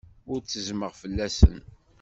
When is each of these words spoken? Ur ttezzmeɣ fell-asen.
Ur 0.31 0.39
ttezzmeɣ 0.41 0.91
fell-asen. 1.01 1.57